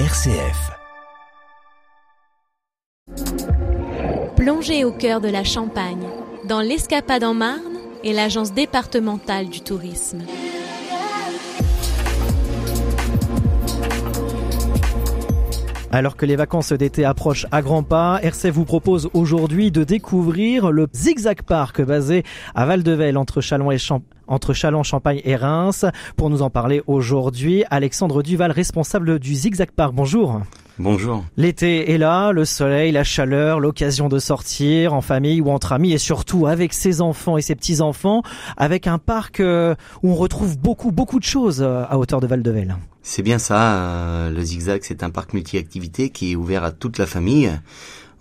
RCF. 0.00 0.72
Plongez 4.34 4.84
au 4.84 4.90
cœur 4.90 5.20
de 5.20 5.28
la 5.28 5.44
Champagne, 5.44 6.04
dans 6.48 6.60
l'Escapade 6.60 7.22
en 7.22 7.32
Marne 7.32 7.78
et 8.02 8.12
l'Agence 8.12 8.52
départementale 8.52 9.48
du 9.48 9.60
tourisme. 9.60 10.22
Alors 15.94 16.16
que 16.16 16.26
les 16.26 16.34
vacances 16.34 16.72
d'été 16.72 17.04
approchent 17.04 17.46
à 17.52 17.62
grands 17.62 17.84
pas, 17.84 18.18
RC 18.20 18.50
vous 18.50 18.64
propose 18.64 19.08
aujourd'hui 19.14 19.70
de 19.70 19.84
découvrir 19.84 20.72
le 20.72 20.88
Zigzag 20.92 21.42
Park 21.42 21.80
basé 21.82 22.24
à 22.56 22.66
Val-de-Velle 22.66 23.16
entre 23.16 23.40
Chalon 23.40 23.70
et 23.70 23.78
Champ 23.78 24.02
entre 24.26 24.54
Chalon, 24.54 24.82
Champagne 24.82 25.20
et 25.22 25.36
Reims. 25.36 25.86
Pour 26.16 26.30
nous 26.30 26.42
en 26.42 26.50
parler 26.50 26.82
aujourd'hui, 26.88 27.62
Alexandre 27.70 28.24
Duval, 28.24 28.50
responsable 28.50 29.20
du 29.20 29.36
Zigzag 29.36 29.70
Park. 29.70 29.94
Bonjour. 29.94 30.40
Bonjour. 30.80 31.24
L'été 31.36 31.92
est 31.92 31.98
là, 31.98 32.32
le 32.32 32.44
soleil, 32.44 32.90
la 32.90 33.04
chaleur, 33.04 33.60
l'occasion 33.60 34.08
de 34.08 34.18
sortir 34.18 34.94
en 34.94 35.00
famille 35.00 35.40
ou 35.40 35.48
entre 35.48 35.72
amis 35.72 35.92
et 35.92 35.98
surtout 35.98 36.48
avec 36.48 36.72
ses 36.72 37.02
enfants 37.02 37.36
et 37.36 37.42
ses 37.42 37.54
petits-enfants, 37.54 38.22
avec 38.56 38.88
un 38.88 38.98
parc 38.98 39.38
euh, 39.38 39.76
où 40.02 40.10
on 40.10 40.16
retrouve 40.16 40.58
beaucoup, 40.58 40.90
beaucoup 40.90 41.20
de 41.20 41.24
choses 41.24 41.62
euh, 41.62 41.84
à 41.88 41.98
hauteur 41.98 42.20
de 42.20 42.26
Val-de-Velle. 42.26 42.74
C'est 43.06 43.22
bien 43.22 43.38
ça, 43.38 43.74
euh, 43.74 44.30
le 44.30 44.42
Zigzag, 44.42 44.80
c'est 44.82 45.02
un 45.02 45.10
parc 45.10 45.34
multi-activité 45.34 46.08
qui 46.08 46.32
est 46.32 46.36
ouvert 46.36 46.64
à 46.64 46.72
toute 46.72 46.96
la 46.96 47.04
famille. 47.04 47.52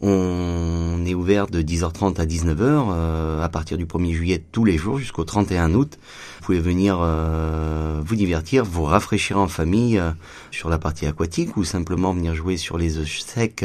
On 0.00 1.04
est 1.04 1.12
ouvert 1.12 1.48
de 1.48 1.60
10h30 1.60 2.18
à 2.18 2.24
19h 2.24 2.88
euh, 2.90 3.42
à 3.42 3.48
partir 3.50 3.76
du 3.76 3.84
1er 3.84 4.12
juillet 4.14 4.42
tous 4.50 4.64
les 4.64 4.78
jours 4.78 4.96
jusqu'au 4.96 5.24
31 5.24 5.74
août. 5.74 5.98
Vous 6.38 6.46
pouvez 6.46 6.60
venir 6.60 6.98
euh, 6.98 8.00
vous 8.02 8.16
divertir, 8.16 8.64
vous 8.64 8.84
rafraîchir 8.84 9.38
en 9.38 9.48
famille 9.48 10.02
sur 10.50 10.70
la 10.70 10.78
partie 10.78 11.04
aquatique 11.04 11.58
ou 11.58 11.64
simplement 11.64 12.14
venir 12.14 12.34
jouer 12.34 12.56
sur 12.56 12.78
les 12.78 12.96
œufs 12.96 13.20
secs, 13.20 13.62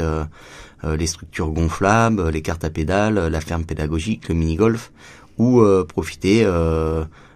les 0.84 1.07
structures 1.07 1.51
gonflables, 1.51 2.27
les 2.27 2.41
cartes 2.41 2.65
à 2.65 2.70
pédales, 2.70 3.29
la 3.29 3.40
ferme 3.40 3.63
pédagogique, 3.63 4.27
le 4.27 4.35
mini-golf 4.35 4.91
ou 5.37 5.63
profiter 5.87 6.45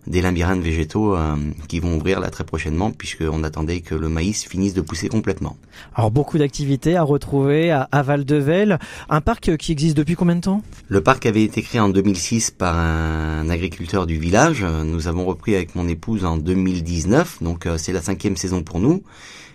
des 0.09 0.22
labyrinthes 0.22 0.61
végétaux 0.61 1.16
euh, 1.16 1.36
qui 1.67 1.80
vont 1.80 1.95
ouvrir 1.95 2.19
là 2.19 2.30
très 2.30 2.44
prochainement 2.44 2.92
puisqu'on 2.92 3.44
attendait 3.44 3.81
que 3.81 3.95
le 3.95 4.09
maïs 4.09 4.44
finisse 4.44 4.73
de 4.73 4.81
pousser 4.81 5.08
complètement. 5.08 5.55
Alors 5.95 6.11
beaucoup 6.11 6.38
d'activités 6.38 6.97
à 6.97 7.03
retrouver 7.03 7.72
à, 7.72 7.88
à 7.92 8.02
Val-de-Velle, 8.02 8.80
un 9.09 9.22
parc 9.22 9.55
qui 9.58 9.72
existe 9.72 9.95
depuis 9.95 10.16
combien 10.16 10.36
de 10.36 10.42
temps? 10.42 10.64
Le 10.88 11.02
parc 11.02 11.25
avait 11.25 11.44
été 11.44 11.61
créé 11.61 11.80
en 11.80 11.89
2006 11.89 12.52
par 12.52 12.77
un 12.77 13.50
agriculteur 13.50 14.08
du 14.08 14.17
village. 14.17 14.64
Nous 14.64 15.08
avons 15.08 15.25
repris 15.25 15.55
avec 15.55 15.75
mon 15.75 15.88
épouse 15.88 16.25
en 16.25 16.38
2019, 16.38 17.44
donc 17.44 17.66
euh, 17.66 17.77
c'est 17.77 17.94
la 17.94 18.02
cinquième 18.02 18.36
saison 18.36 18.64
pour 18.64 18.80
nous 18.80 19.03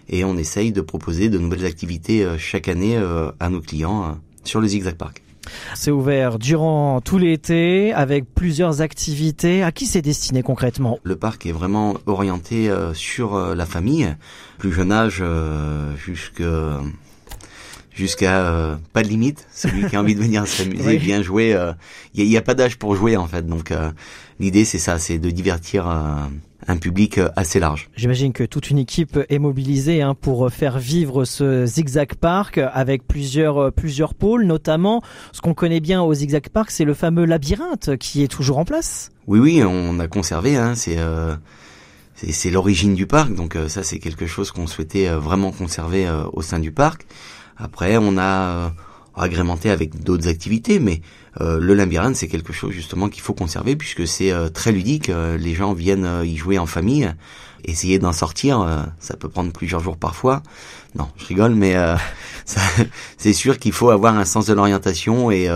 et 0.09 0.25
on 0.25 0.37
essaye 0.37 0.71
de 0.71 0.83
proposer 0.83 1.31
de 1.31 1.39
nouvelles 1.39 1.65
activités 1.65 2.25
euh, 2.25 2.37
chaque 2.39 2.69
année 2.69 2.97
à 3.41 3.49
nos 3.49 3.61
clients 3.61 4.19
sur 4.45 4.61
le 4.61 4.69
Zigzag 4.69 4.95
Park. 4.95 5.23
C'est 5.75 5.91
ouvert 5.91 6.39
durant 6.39 7.01
tout 7.01 7.19
l'été 7.19 7.93
avec 7.93 8.33
plusieurs 8.35 8.81
activités. 8.81 9.63
À 9.63 9.73
qui 9.73 9.87
c'est 9.87 10.03
destiné 10.03 10.43
concrètement? 10.43 10.99
Le 11.03 11.17
parc 11.17 11.47
est 11.47 11.53
vraiment 11.53 11.95
orienté 12.07 12.69
euh, 12.69 12.95
sur 12.95 13.35
euh, 13.35 13.55
la 13.55 13.67
famille, 13.67 14.15
plus 14.59 14.73
jeune 14.73 14.93
âge 14.93 15.19
euh, 15.21 15.93
jusqu'à 17.95 18.75
jusqu'à 18.75 18.79
pas 18.93 19.03
de 19.03 19.09
limite. 19.09 19.47
Celui 19.53 19.89
qui 19.89 19.97
a 19.97 20.01
envie 20.01 20.15
de 20.15 20.21
venir 20.21 20.47
s'amuser, 20.47 20.99
bien 20.99 21.23
jouer. 21.23 21.57
Il 22.15 22.27
n'y 22.27 22.37
a, 22.37 22.41
a, 22.41 22.43
pas 22.43 22.55
d'âge 22.55 22.77
pour 22.77 22.95
jouer 22.97 23.17
en 23.17 23.27
fait. 23.27 23.47
Donc 23.47 23.73
l'idée 24.41 24.65
c'est 24.65 24.79
ça, 24.79 24.99
c'est 24.99 25.19
de 25.19 25.31
divertir 25.31 25.87
un 26.67 26.77
public 26.77 27.19
euh, 27.19 27.29
assez 27.37 27.61
large. 27.61 27.91
J'imagine 27.97 28.33
que 28.33 28.45
toute 28.45 28.71
une 28.71 28.79
équipe 28.79 29.19
est 29.29 29.39
mobilisée 29.39 30.03
hein, 30.03 30.15
pour 30.15 30.51
faire 30.51 30.79
vivre 30.79 31.25
ce 31.25 31.67
Zigzag 31.67 32.15
Park 32.15 32.59
avec 32.59 33.07
plusieurs 33.07 33.59
euh, 33.59 33.71
plusieurs 33.71 34.15
pôles, 34.15 34.45
notamment 34.45 35.03
ce 35.33 35.41
qu'on 35.41 35.55
connaît 35.55 35.81
bien 35.81 36.03
au 36.03 36.15
Zigzag 36.15 36.49
Park, 36.49 36.71
c'est 36.71 36.85
le 36.85 36.95
fameux 36.95 37.25
labyrinthe 37.25 37.97
qui 37.99 38.23
est 38.23 38.29
toujours 38.29 38.59
en 38.59 38.65
place. 38.65 39.11
Oui, 39.27 39.39
oui, 39.39 39.63
on 39.65 39.99
a 40.01 40.09
conservé. 40.09 40.57
Hein, 40.57 40.75
c'est 40.75 40.99
euh, 40.99 41.35
c'est 42.15 42.51
l'origine 42.51 42.95
du 42.95 43.07
parc, 43.07 43.35
donc 43.35 43.59
ça 43.67 43.83
c'est 43.83 43.99
quelque 43.99 44.27
chose 44.27 44.53
qu'on 44.53 44.69
souhaitait 44.69 45.09
vraiment 45.09 45.51
conserver 45.51 46.09
au 46.33 46.43
sein 46.43 46.61
du 46.61 46.71
parc. 46.71 47.07
Après, 47.57 47.97
on 47.97 48.19
a 48.19 48.73
agrémenté 49.17 49.71
avec 49.71 50.03
d'autres 50.03 50.29
activités, 50.29 50.79
mais 50.79 51.01
euh, 51.41 51.59
le 51.61 51.75
labyrinthe 51.75 52.17
c'est 52.17 52.29
quelque 52.29 52.53
chose 52.53 52.73
justement 52.73 53.09
qu'il 53.09 53.23
faut 53.23 53.35
conserver 53.35 53.77
puisque 53.77 54.07
c'est 54.07 54.33
euh, 54.33 54.49
très 54.49 54.73
ludique. 54.73 55.09
Euh, 55.09 55.37
les 55.37 55.55
gens 55.55 55.73
viennent 55.73 56.23
y 56.25 56.37
jouer 56.37 56.59
en 56.59 56.67
famille. 56.67 57.13
Essayer 57.67 57.99
d'en 57.99 58.13
sortir, 58.13 58.85
ça 58.99 59.17
peut 59.17 59.31
prendre 59.31 59.51
plusieurs 59.51 59.81
jours 59.81 59.97
parfois. 59.97 60.43
Non, 60.97 61.09
je 61.17 61.25
rigole, 61.25 61.55
mais 61.55 61.75
c'est 63.17 63.33
sûr 63.33 63.59
qu'il 63.59 63.73
faut 63.73 63.89
avoir 63.89 64.19
un 64.19 64.27
sens 64.27 64.45
de 64.45 64.53
l'orientation 64.53 65.31
et 65.31 65.49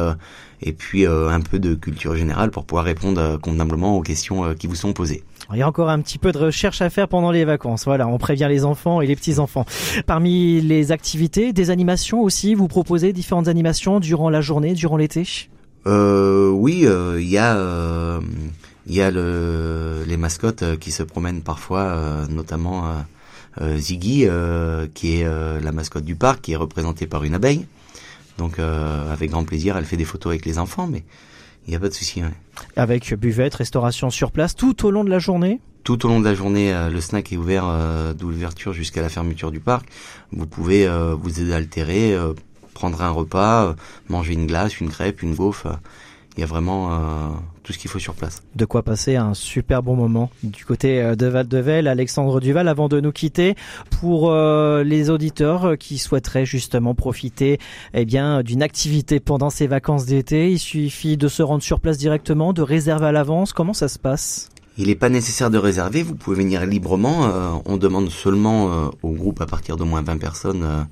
et 0.62 0.72
puis 0.72 1.06
un 1.06 1.40
peu 1.42 1.58
de 1.58 1.74
culture 1.74 2.16
générale 2.16 2.50
pour 2.50 2.64
pouvoir 2.64 2.86
répondre 2.86 3.36
convenablement 3.36 3.94
aux 3.94 4.00
questions 4.00 4.54
qui 4.54 4.66
vous 4.66 4.74
sont 4.74 4.94
posées. 4.94 5.22
Il 5.54 5.58
y 5.58 5.62
a 5.62 5.68
encore 5.68 5.88
un 5.88 6.00
petit 6.00 6.18
peu 6.18 6.30
de 6.30 6.38
recherche 6.38 6.82
à 6.82 6.90
faire 6.90 7.08
pendant 7.08 7.30
les 7.30 7.46
vacances. 7.46 7.84
Voilà, 7.86 8.06
on 8.06 8.18
prévient 8.18 8.46
les 8.50 8.66
enfants 8.66 9.00
et 9.00 9.06
les 9.06 9.16
petits-enfants. 9.16 9.64
Parmi 10.06 10.60
les 10.60 10.92
activités, 10.92 11.54
des 11.54 11.70
animations 11.70 12.20
aussi, 12.20 12.54
vous 12.54 12.68
proposez 12.68 13.14
différentes 13.14 13.48
animations 13.48 13.98
durant 13.98 14.28
la 14.28 14.42
journée, 14.42 14.74
durant 14.74 14.98
l'été? 14.98 15.26
Euh, 15.86 16.50
Oui, 16.50 16.82
euh, 16.84 17.18
il 17.20 17.28
y 17.28 17.38
a... 17.38 17.56
Euh, 17.56 18.20
y 18.86 19.00
a 19.00 19.10
le, 19.10 20.04
les 20.06 20.16
mascottes 20.16 20.62
euh, 20.62 20.76
qui 20.76 20.90
se 20.92 21.02
promènent 21.02 21.42
parfois, 21.42 22.26
notamment 22.30 22.94
Ziggy, 23.60 24.26
qui 24.94 25.20
est 25.20 25.24
la 25.62 25.72
mascotte 25.72 26.04
du 26.04 26.14
parc, 26.14 26.42
qui 26.42 26.52
est 26.52 26.56
représentée 26.56 27.06
par 27.06 27.24
une 27.24 27.34
abeille. 27.34 27.66
Donc 28.36 28.58
avec 28.58 29.30
grand 29.30 29.44
plaisir, 29.44 29.76
elle 29.76 29.84
fait 29.84 29.96
des 29.96 30.04
photos 30.04 30.30
avec 30.30 30.46
les 30.46 30.58
enfants, 30.58 30.86
mais 30.86 31.04
il 31.68 31.72
n'y 31.72 31.76
a 31.76 31.80
pas 31.80 31.88
de 31.88 31.94
souci. 31.94 32.22
Avec 32.76 33.12
buvette, 33.14 33.54
restauration 33.54 34.08
sur 34.08 34.32
place, 34.32 34.56
tout 34.56 34.86
au 34.86 34.90
long 34.90 35.04
de 35.04 35.10
la 35.10 35.18
journée 35.18 35.60
tout 35.84 36.04
au 36.04 36.10
long 36.10 36.20
de 36.20 36.24
la 36.26 36.34
journée, 36.34 36.70
euh, 36.74 36.90
le 36.90 37.00
snack 37.00 37.32
est 37.32 37.38
ouvert 37.38 37.64
euh, 37.66 38.12
d'ouverture 38.12 38.74
jusqu'à 38.74 39.00
la 39.00 39.08
fermeture 39.08 39.50
du 39.50 39.58
parc. 39.58 39.88
Vous 40.32 40.46
pouvez 40.46 40.86
euh, 40.86 41.14
vous 41.14 41.40
aider 41.40 41.54
altérer, 41.54 42.14
prendre 42.74 43.00
un 43.00 43.08
repas, 43.08 43.74
manger 44.10 44.34
une 44.34 44.46
glace, 44.46 44.80
une 44.80 44.90
crêpe, 44.90 45.22
une 45.22 45.34
gaufre 45.34 45.78
il 46.38 46.42
y 46.42 46.44
a 46.44 46.46
vraiment 46.46 46.92
euh, 46.92 47.30
tout 47.64 47.72
ce 47.72 47.78
qu'il 47.78 47.90
faut 47.90 47.98
sur 47.98 48.14
place. 48.14 48.44
De 48.54 48.64
quoi 48.64 48.84
passer 48.84 49.16
un 49.16 49.34
super 49.34 49.82
bon 49.82 49.96
moment 49.96 50.30
du 50.44 50.64
côté 50.64 51.02
euh, 51.02 51.16
de 51.16 51.26
Val-de-Velle. 51.26 51.88
Alexandre 51.88 52.38
Duval, 52.38 52.68
avant 52.68 52.88
de 52.88 53.00
nous 53.00 53.10
quitter, 53.10 53.56
pour 53.90 54.30
euh, 54.30 54.84
les 54.84 55.10
auditeurs 55.10 55.76
qui 55.76 55.98
souhaiteraient 55.98 56.46
justement 56.46 56.94
profiter 56.94 57.58
eh 57.92 58.04
bien 58.04 58.44
d'une 58.44 58.62
activité 58.62 59.18
pendant 59.18 59.50
ces 59.50 59.66
vacances 59.66 60.06
d'été, 60.06 60.52
il 60.52 60.60
suffit 60.60 61.16
de 61.16 61.26
se 61.26 61.42
rendre 61.42 61.64
sur 61.64 61.80
place 61.80 61.98
directement, 61.98 62.52
de 62.52 62.62
réserver 62.62 63.06
à 63.06 63.12
l'avance. 63.12 63.52
Comment 63.52 63.74
ça 63.74 63.88
se 63.88 63.98
passe? 63.98 64.50
Il 64.76 64.86
n'est 64.86 64.94
pas 64.94 65.08
nécessaire 65.08 65.50
de 65.50 65.58
réserver, 65.58 66.04
vous 66.04 66.14
pouvez 66.14 66.36
venir 66.36 66.64
librement. 66.66 67.32
on 67.64 67.76
demande 67.78 68.10
seulement 68.10 68.92
au 69.02 69.10
groupe 69.10 69.40
à 69.40 69.46
partir 69.46 69.76
de 69.76 69.82
moins 69.82 70.02
20 70.02 70.18
personnes 70.18 70.86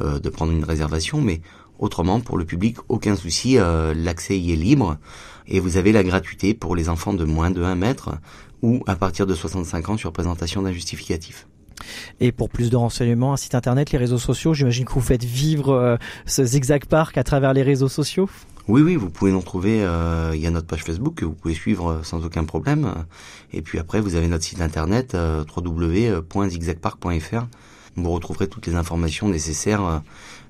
de 0.00 0.28
prendre 0.28 0.50
une 0.50 0.64
réservation, 0.64 1.20
mais 1.20 1.40
Autrement, 1.78 2.20
pour 2.20 2.38
le 2.38 2.44
public, 2.44 2.76
aucun 2.88 3.16
souci, 3.16 3.58
euh, 3.58 3.94
l'accès 3.94 4.38
y 4.38 4.52
est 4.52 4.56
libre 4.56 4.98
et 5.46 5.60
vous 5.60 5.76
avez 5.76 5.92
la 5.92 6.02
gratuité 6.02 6.54
pour 6.54 6.76
les 6.76 6.88
enfants 6.88 7.14
de 7.14 7.24
moins 7.24 7.50
de 7.50 7.62
1 7.62 7.74
mètre 7.74 8.10
ou 8.62 8.82
à 8.86 8.96
partir 8.96 9.26
de 9.26 9.34
65 9.34 9.88
ans 9.88 9.96
sur 9.96 10.12
présentation 10.12 10.62
d'un 10.62 10.72
justificatif. 10.72 11.46
Et 12.20 12.32
pour 12.32 12.50
plus 12.50 12.70
de 12.70 12.76
renseignements, 12.76 13.32
un 13.32 13.36
site 13.36 13.54
internet, 13.54 13.92
les 13.92 13.98
réseaux 13.98 14.18
sociaux, 14.18 14.52
j'imagine 14.54 14.84
que 14.84 14.92
vous 14.92 15.00
faites 15.00 15.24
vivre 15.24 15.70
euh, 15.70 15.96
ce 16.26 16.44
Zigzag 16.44 16.86
Park 16.86 17.16
à 17.16 17.24
travers 17.24 17.52
les 17.54 17.62
réseaux 17.62 17.88
sociaux? 17.88 18.28
Oui, 18.66 18.82
oui, 18.82 18.96
vous 18.96 19.08
pouvez 19.08 19.32
nous 19.32 19.40
trouver. 19.40 19.82
Euh, 19.82 20.32
il 20.34 20.40
y 20.40 20.46
a 20.46 20.50
notre 20.50 20.66
page 20.66 20.84
Facebook 20.84 21.14
que 21.14 21.24
vous 21.24 21.32
pouvez 21.32 21.54
suivre 21.54 22.00
sans 22.02 22.24
aucun 22.26 22.44
problème. 22.44 22.92
Et 23.52 23.62
puis 23.62 23.78
après, 23.78 24.00
vous 24.00 24.14
avez 24.14 24.28
notre 24.28 24.44
site 24.44 24.60
internet 24.60 25.14
euh, 25.14 25.44
www.zigzagpark.fr. 25.56 27.46
Vous 28.02 28.10
retrouverez 28.10 28.48
toutes 28.48 28.66
les 28.66 28.74
informations 28.74 29.28
nécessaires 29.28 30.02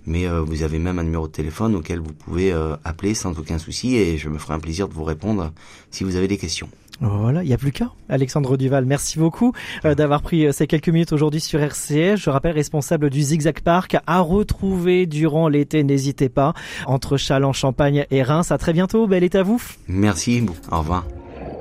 mais 0.08 0.26
euh, 0.26 0.40
vous 0.40 0.62
avez 0.62 0.78
même 0.78 0.98
un 0.98 1.04
numéro 1.04 1.28
de 1.28 1.32
téléphone 1.32 1.76
auquel 1.76 2.00
vous 2.00 2.12
pouvez 2.12 2.52
euh, 2.52 2.76
appeler 2.84 3.14
sans 3.14 3.38
aucun 3.38 3.58
souci 3.58 3.96
et 3.96 4.16
je 4.18 4.28
me 4.28 4.38
ferai 4.38 4.54
un 4.54 4.58
plaisir 4.58 4.88
de 4.88 4.94
vous 4.94 5.04
répondre 5.04 5.52
si 5.90 6.02
vous 6.02 6.16
avez 6.16 6.26
des 6.26 6.38
questions. 6.38 6.68
Voilà, 7.00 7.44
il 7.44 7.46
n'y 7.46 7.54
a 7.54 7.58
plus 7.58 7.70
qu'à. 7.70 7.92
Alexandre 8.08 8.56
Duval, 8.56 8.84
merci 8.84 9.20
beaucoup 9.20 9.52
euh, 9.84 9.94
d'avoir 9.94 10.20
pris 10.20 10.52
ces 10.52 10.66
quelques 10.66 10.88
minutes 10.88 11.12
aujourd'hui 11.12 11.40
sur 11.40 11.60
RCS. 11.60 12.16
Je 12.16 12.30
rappelle, 12.30 12.54
responsable 12.54 13.08
du 13.08 13.22
Zigzag 13.22 13.60
Park 13.60 13.96
à 14.06 14.18
retrouver 14.18 15.06
durant 15.06 15.48
l'été, 15.48 15.84
n'hésitez 15.84 16.28
pas, 16.28 16.54
entre 16.86 17.16
Châlons, 17.16 17.52
Champagne 17.52 18.04
et 18.10 18.22
Reims. 18.24 18.50
À 18.50 18.58
très 18.58 18.72
bientôt, 18.72 19.06
bel 19.06 19.22
été 19.22 19.38
à 19.38 19.42
vous. 19.44 19.62
Merci, 19.86 20.44
au 20.72 20.78
revoir. 20.78 21.04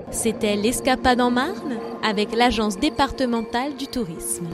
C'était 0.09 0.55
l'Escapade 0.55 1.21
en 1.21 1.29
Marne 1.29 1.77
avec 2.03 2.33
l'Agence 2.33 2.79
départementale 2.79 3.75
du 3.77 3.87
tourisme. 3.87 4.47